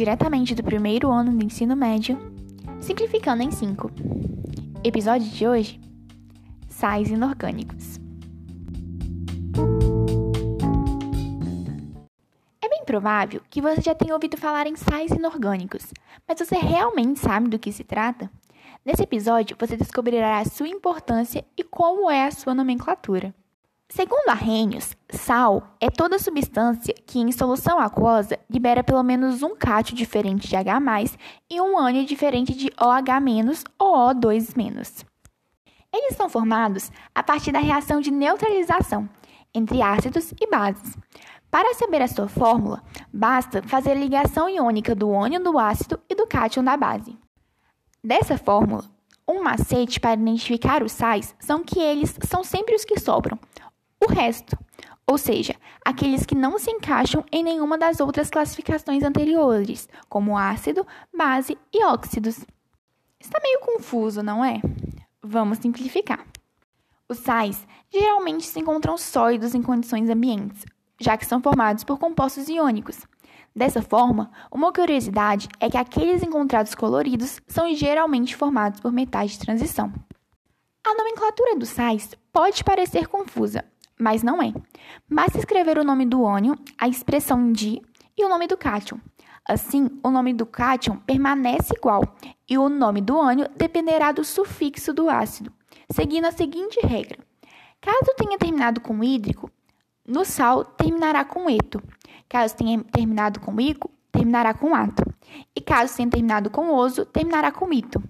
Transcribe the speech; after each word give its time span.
diretamente 0.00 0.54
do 0.54 0.62
primeiro 0.62 1.12
ano 1.12 1.30
do 1.30 1.44
ensino 1.44 1.76
médio, 1.76 2.18
simplificando 2.80 3.42
em 3.42 3.50
5. 3.50 3.90
Episódio 4.82 5.28
de 5.28 5.46
hoje: 5.46 5.78
sais 6.70 7.10
inorgânicos. 7.10 8.00
É 12.62 12.68
bem 12.70 12.82
provável 12.86 13.42
que 13.50 13.60
você 13.60 13.82
já 13.82 13.94
tenha 13.94 14.14
ouvido 14.14 14.38
falar 14.38 14.66
em 14.66 14.74
sais 14.74 15.10
inorgânicos, 15.10 15.92
mas 16.26 16.38
você 16.38 16.56
realmente 16.56 17.18
sabe 17.18 17.50
do 17.50 17.58
que 17.58 17.70
se 17.70 17.84
trata? 17.84 18.30
Nesse 18.82 19.02
episódio, 19.02 19.54
você 19.60 19.76
descobrirá 19.76 20.38
a 20.38 20.46
sua 20.46 20.68
importância 20.68 21.44
e 21.58 21.62
como 21.62 22.10
é 22.10 22.24
a 22.24 22.30
sua 22.30 22.54
nomenclatura. 22.54 23.34
Segundo 23.92 24.28
Arrhenius, 24.28 24.96
sal 25.10 25.74
é 25.80 25.90
toda 25.90 26.16
substância 26.16 26.94
que, 27.04 27.18
em 27.18 27.32
solução 27.32 27.80
aquosa, 27.80 28.38
libera 28.48 28.84
pelo 28.84 29.02
menos 29.02 29.42
um 29.42 29.56
cátion 29.56 29.96
diferente 29.96 30.46
de 30.46 30.54
H+, 30.54 30.78
e 31.50 31.60
um 31.60 31.76
ânion 31.76 32.04
diferente 32.04 32.54
de 32.54 32.70
OH- 32.80 33.64
ou 33.76 33.96
O2-. 33.96 35.04
Eles 35.92 36.16
são 36.16 36.28
formados 36.28 36.92
a 37.12 37.20
partir 37.20 37.50
da 37.50 37.58
reação 37.58 38.00
de 38.00 38.12
neutralização 38.12 39.08
entre 39.52 39.82
ácidos 39.82 40.32
e 40.40 40.46
bases. 40.48 40.96
Para 41.50 41.74
saber 41.74 42.00
a 42.00 42.06
sua 42.06 42.28
fórmula, 42.28 42.84
basta 43.12 43.60
fazer 43.60 43.90
a 43.90 43.94
ligação 43.94 44.48
iônica 44.48 44.94
do 44.94 45.12
ânion 45.12 45.42
do 45.42 45.58
ácido 45.58 45.98
e 46.08 46.14
do 46.14 46.28
cátion 46.28 46.62
da 46.62 46.76
base. 46.76 47.18
Dessa 48.04 48.38
fórmula, 48.38 48.84
um 49.26 49.42
macete 49.42 49.98
para 49.98 50.14
identificar 50.14 50.80
os 50.80 50.92
sais 50.92 51.34
são 51.40 51.64
que 51.64 51.80
eles 51.80 52.16
são 52.24 52.44
sempre 52.44 52.76
os 52.76 52.84
que 52.84 53.00
sobram, 53.00 53.36
o 54.02 54.06
resto, 54.08 54.56
ou 55.06 55.18
seja, 55.18 55.54
aqueles 55.84 56.24
que 56.24 56.34
não 56.34 56.58
se 56.58 56.70
encaixam 56.70 57.24
em 57.32 57.42
nenhuma 57.42 57.76
das 57.76 58.00
outras 58.00 58.30
classificações 58.30 59.02
anteriores, 59.02 59.88
como 60.08 60.38
ácido, 60.38 60.86
base 61.12 61.58
e 61.72 61.84
óxidos. 61.84 62.44
Está 63.18 63.40
meio 63.42 63.60
confuso, 63.60 64.22
não 64.22 64.44
é? 64.44 64.60
Vamos 65.22 65.58
simplificar. 65.58 66.24
Os 67.08 67.18
sais 67.18 67.66
geralmente 67.92 68.46
se 68.46 68.60
encontram 68.60 68.96
sólidos 68.96 69.54
em 69.54 69.60
condições 69.60 70.08
ambientes, 70.08 70.64
já 71.00 71.16
que 71.16 71.26
são 71.26 71.42
formados 71.42 71.82
por 71.82 71.98
compostos 71.98 72.48
iônicos. 72.48 73.04
Dessa 73.54 73.82
forma, 73.82 74.30
uma 74.50 74.72
curiosidade 74.72 75.48
é 75.58 75.68
que 75.68 75.76
aqueles 75.76 76.22
encontrados 76.22 76.74
coloridos 76.74 77.40
são 77.48 77.74
geralmente 77.74 78.36
formados 78.36 78.78
por 78.78 78.92
metais 78.92 79.32
de 79.32 79.40
transição. 79.40 79.92
A 80.86 80.94
nomenclatura 80.94 81.56
dos 81.56 81.70
sais 81.70 82.14
pode 82.32 82.62
parecer 82.62 83.08
confusa, 83.08 83.64
mas 84.00 84.22
não 84.22 84.42
é. 84.42 84.52
Basta 85.08 85.38
escrever 85.38 85.78
o 85.78 85.84
nome 85.84 86.06
do 86.06 86.26
ânion, 86.26 86.54
a 86.78 86.88
expressão 86.88 87.52
de 87.52 87.80
e 88.16 88.24
o 88.24 88.28
nome 88.28 88.46
do 88.46 88.56
cátion. 88.56 88.98
Assim, 89.48 89.88
o 90.02 90.10
nome 90.10 90.32
do 90.32 90.46
cátion 90.46 90.96
permanece 90.96 91.74
igual 91.76 92.02
e 92.48 92.56
o 92.58 92.68
nome 92.68 93.00
do 93.00 93.20
ânion 93.20 93.46
dependerá 93.56 94.12
do 94.12 94.24
sufixo 94.24 94.92
do 94.92 95.08
ácido, 95.08 95.52
seguindo 95.90 96.26
a 96.26 96.32
seguinte 96.32 96.80
regra: 96.82 97.18
caso 97.80 98.14
tenha 98.16 98.38
terminado 98.38 98.80
com 98.80 99.02
hídrico, 99.02 99.50
no 100.06 100.24
sal 100.24 100.64
terminará 100.64 101.24
com 101.24 101.48
eto. 101.48 101.82
Caso 102.28 102.56
tenha 102.56 102.82
terminado 102.84 103.40
com 103.40 103.60
ico, 103.60 103.90
terminará 104.12 104.54
com 104.54 104.74
ato. 104.74 105.02
E 105.54 105.60
caso 105.60 105.96
tenha 105.96 106.08
terminado 106.08 106.48
com 106.50 106.70
oso, 106.70 107.04
terminará 107.04 107.50
com 107.50 107.66
mito. 107.66 108.02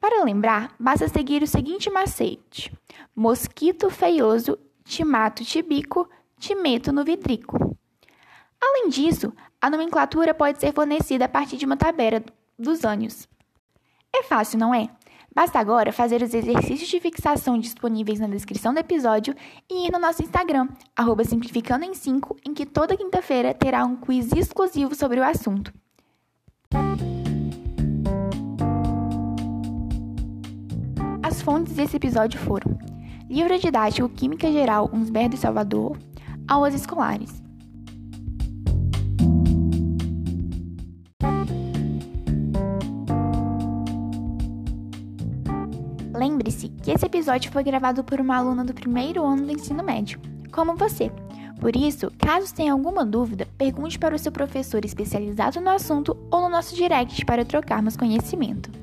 Para 0.00 0.24
lembrar, 0.24 0.74
basta 0.80 1.06
seguir 1.06 1.44
o 1.44 1.46
seguinte 1.46 1.88
macete: 1.88 2.76
mosquito 3.14 3.88
feioso 3.88 4.58
te 4.92 5.04
mato, 5.04 5.42
te 5.42 5.62
bico, 5.62 6.06
te 6.38 6.54
meto 6.54 6.92
no 6.92 7.02
vidrico. 7.02 7.56
Além 8.60 8.90
disso, 8.90 9.32
a 9.58 9.70
nomenclatura 9.70 10.34
pode 10.34 10.60
ser 10.60 10.74
fornecida 10.74 11.24
a 11.24 11.28
partir 11.28 11.56
de 11.56 11.64
uma 11.64 11.78
tabela 11.78 12.22
dos 12.58 12.84
ânions. 12.84 13.26
É 14.14 14.22
fácil, 14.22 14.58
não 14.58 14.74
é? 14.74 14.90
Basta 15.34 15.58
agora 15.58 15.92
fazer 15.92 16.22
os 16.22 16.34
exercícios 16.34 16.90
de 16.90 17.00
fixação 17.00 17.58
disponíveis 17.58 18.20
na 18.20 18.26
descrição 18.26 18.74
do 18.74 18.80
episódio 18.80 19.34
e 19.70 19.86
ir 19.86 19.90
no 19.90 19.98
nosso 19.98 20.22
Instagram, 20.22 20.68
arroba 20.94 21.24
simplificando 21.24 21.86
em 21.86 21.94
5, 21.94 22.36
em 22.46 22.52
que 22.52 22.66
toda 22.66 22.94
quinta-feira 22.94 23.54
terá 23.54 23.86
um 23.86 23.96
quiz 23.96 24.30
exclusivo 24.32 24.94
sobre 24.94 25.18
o 25.20 25.24
assunto. 25.24 25.72
As 31.22 31.40
fontes 31.40 31.72
desse 31.72 31.96
episódio 31.96 32.38
foram 32.38 32.76
Livro 33.32 33.58
didático 33.58 34.10
Química 34.10 34.52
Geral 34.52 34.90
Unsberdo 34.92 35.38
Salvador, 35.38 35.96
aulas 36.46 36.74
escolares. 36.74 37.42
Lembre-se 46.14 46.68
que 46.68 46.90
esse 46.90 47.06
episódio 47.06 47.50
foi 47.50 47.64
gravado 47.64 48.04
por 48.04 48.20
uma 48.20 48.36
aluna 48.36 48.66
do 48.66 48.74
primeiro 48.74 49.24
ano 49.24 49.46
do 49.46 49.52
ensino 49.52 49.82
médio, 49.82 50.20
como 50.52 50.76
você. 50.76 51.10
Por 51.58 51.74
isso, 51.74 52.12
caso 52.18 52.54
tenha 52.54 52.74
alguma 52.74 53.02
dúvida, 53.02 53.48
pergunte 53.56 53.98
para 53.98 54.14
o 54.14 54.18
seu 54.18 54.30
professor 54.30 54.84
especializado 54.84 55.58
no 55.58 55.70
assunto 55.70 56.14
ou 56.30 56.42
no 56.42 56.50
nosso 56.50 56.76
direct 56.76 57.24
para 57.24 57.46
trocarmos 57.46 57.96
conhecimento. 57.96 58.81